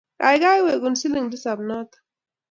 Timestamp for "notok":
1.67-1.91